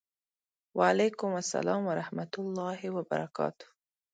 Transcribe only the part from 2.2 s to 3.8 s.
الله وبرکاته